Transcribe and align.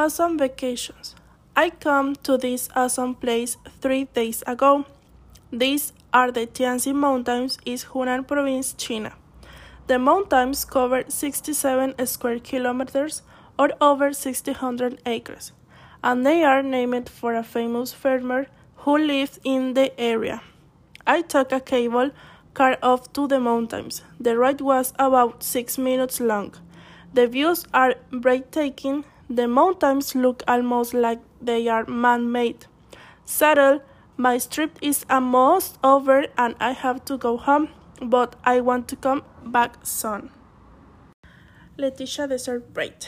Awesome 0.00 0.38
vacations. 0.38 1.14
I 1.54 1.68
come 1.68 2.14
to 2.22 2.38
this 2.38 2.70
awesome 2.74 3.14
place 3.14 3.58
three 3.82 4.04
days 4.04 4.42
ago. 4.46 4.86
These 5.52 5.92
are 6.10 6.32
the 6.32 6.46
Tianzi 6.46 6.94
Mountains 6.94 7.58
in 7.66 7.76
Hunan 7.76 8.26
Province, 8.26 8.72
China. 8.72 9.12
The 9.88 9.98
mountains 9.98 10.64
cover 10.64 11.04
67 11.06 12.06
square 12.06 12.38
kilometers 12.38 13.20
or 13.58 13.72
over 13.78 14.06
1600 14.06 15.02
acres, 15.04 15.52
and 16.02 16.24
they 16.24 16.44
are 16.44 16.62
named 16.62 17.10
for 17.10 17.34
a 17.34 17.42
famous 17.42 17.92
farmer 17.92 18.46
who 18.76 18.96
lived 18.96 19.38
in 19.44 19.74
the 19.74 19.92
area. 20.00 20.40
I 21.06 21.20
took 21.20 21.52
a 21.52 21.60
cable 21.60 22.10
car 22.54 22.78
up 22.82 23.12
to 23.12 23.28
the 23.28 23.38
mountains. 23.38 24.02
The 24.18 24.38
ride 24.38 24.62
was 24.62 24.94
about 24.98 25.42
six 25.42 25.76
minutes 25.76 26.20
long. 26.20 26.54
The 27.12 27.26
views 27.26 27.66
are 27.74 27.96
breathtaking 28.10 29.04
the 29.30 29.46
mountains 29.46 30.16
look 30.16 30.42
almost 30.48 30.92
like 30.92 31.20
they 31.40 31.68
are 31.68 31.86
man 31.86 32.32
made. 32.32 32.66
Settle, 33.24 33.80
my 34.16 34.38
trip 34.38 34.76
is 34.82 35.06
almost 35.08 35.78
over 35.84 36.26
and 36.36 36.56
I 36.58 36.72
have 36.72 37.04
to 37.04 37.16
go 37.16 37.36
home, 37.36 37.68
but 38.02 38.34
I 38.44 38.60
want 38.60 38.88
to 38.88 38.96
come 38.96 39.22
back 39.46 39.76
soon. 39.84 40.30
Leticia 41.78 42.28
Desert 42.28 42.74
Breath. 42.74 43.06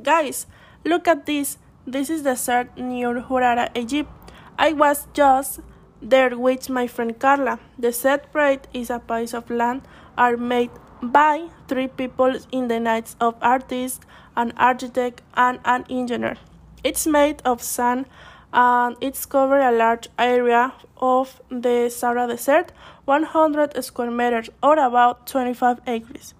Guys, 0.00 0.46
look 0.84 1.08
at 1.08 1.26
this. 1.26 1.58
This 1.86 2.08
is 2.08 2.22
the 2.22 2.30
desert 2.30 2.78
near 2.78 3.20
Hurghada, 3.20 3.76
Egypt. 3.76 4.10
I 4.56 4.72
was 4.72 5.08
just 5.12 5.60
there 6.00 6.36
with 6.38 6.68
my 6.68 6.86
friend 6.86 7.18
Carla. 7.18 7.58
The 7.78 7.92
set 7.92 8.32
braid 8.32 8.68
is 8.72 8.90
a 8.90 8.98
piece 8.98 9.34
of 9.34 9.50
land 9.50 9.82
are 10.16 10.36
made 10.36 10.70
by 11.02 11.48
three 11.68 11.88
people 11.88 12.38
in 12.52 12.68
the 12.68 12.80
nights 12.80 13.16
of 13.20 13.34
artists, 13.42 14.00
an 14.36 14.52
architect, 14.56 15.22
and 15.34 15.60
an 15.64 15.84
engineer. 15.90 16.36
It's 16.82 17.06
made 17.06 17.40
of 17.44 17.62
sand 17.62 18.06
and 18.52 18.96
it's 19.00 19.26
covered 19.26 19.60
a 19.60 19.72
large 19.72 20.08
area 20.18 20.72
of 20.98 21.40
the 21.50 21.88
Sahara 21.90 22.28
Desert, 22.28 22.72
100 23.04 23.82
square 23.84 24.10
meters 24.10 24.48
or 24.62 24.78
about 24.78 25.26
25 25.26 25.80
acres. 25.86 26.34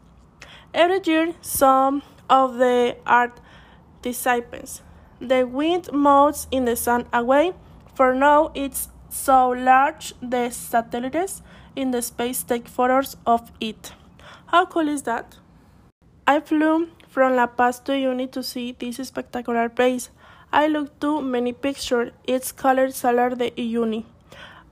Every 0.73 1.01
year, 1.05 1.35
some 1.41 2.03
of 2.31 2.59
the 2.59 2.97
art 3.07 3.41
disappears. 4.03 4.83
The 5.21 5.45
wind 5.45 5.91
moves 5.93 6.47
in 6.51 6.65
the 6.65 6.77
sun 6.77 7.07
away. 7.13 7.53
For 7.95 8.15
now, 8.15 8.51
it's 8.55 8.89
so 9.15 9.51
large 9.51 10.13
the 10.21 10.51
satellites 10.51 11.41
in 11.77 11.93
the 11.93 12.03
space 12.03 12.43
take 12.43 12.67
photos 12.67 13.17
of 13.25 13.53
it. 13.61 13.93
How 14.47 14.67
cool 14.67 14.89
is 14.89 15.03
that? 15.03 15.37
I 16.27 16.41
flew 16.41 16.89
from 17.09 17.37
La 17.37 17.47
Paz 17.47 17.79
to 17.81 17.93
Uyuni 17.93 18.31
to 18.33 18.43
see 18.43 18.73
this 18.73 18.97
spectacular 18.97 19.69
place. 19.69 20.11
I 20.53 20.67
looked 20.67 21.01
to 21.03 21.23
many 21.23 21.53
pictures. 21.53 22.11
It's 22.27 22.51
called 22.51 22.93
Salar 22.93 23.31
de 23.31 23.51
Uyuni, 23.53 24.05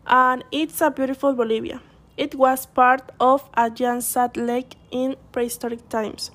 and 0.06 0.44
it's 0.50 0.80
a 0.80 0.90
beautiful 0.90 1.34
Bolivia. 1.34 1.80
It 2.16 2.34
was 2.34 2.66
part 2.66 3.12
of 3.20 3.48
a 3.54 3.70
giant 3.70 4.36
lake 4.36 4.74
in 4.90 5.16
prehistoric 5.30 5.88
times. 5.88 6.30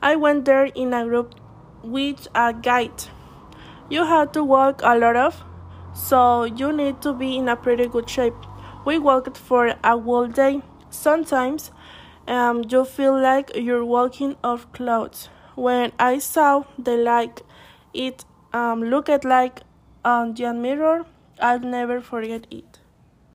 I 0.00 0.14
went 0.16 0.44
there 0.44 0.66
in 0.66 0.94
a 0.94 1.04
group 1.04 1.34
with 1.82 2.28
a 2.34 2.52
guide. 2.52 3.04
You 3.90 4.04
had 4.04 4.32
to 4.34 4.44
walk 4.44 4.80
a 4.82 4.96
lot 4.96 5.16
of, 5.16 5.42
so 5.98 6.44
you 6.44 6.72
need 6.72 7.02
to 7.02 7.12
be 7.12 7.36
in 7.36 7.48
a 7.48 7.56
pretty 7.56 7.86
good 7.86 8.08
shape. 8.08 8.34
We 8.84 8.98
walked 8.98 9.36
for 9.36 9.74
a 9.82 9.98
whole 9.98 10.28
day. 10.28 10.62
Sometimes 10.90 11.70
um, 12.26 12.64
you 12.68 12.84
feel 12.84 13.20
like 13.20 13.50
you're 13.54 13.84
walking 13.84 14.36
off 14.44 14.72
clouds. 14.72 15.28
When 15.56 15.92
I 15.98 16.18
saw 16.18 16.64
the 16.78 16.96
like 16.96 17.42
it 17.92 18.24
um, 18.52 18.82
looked 18.82 19.24
like 19.24 19.60
a 20.04 20.30
giant 20.32 20.60
mirror, 20.60 21.04
I'll 21.40 21.60
never 21.60 22.00
forget 22.00 22.46
it. 22.50 22.78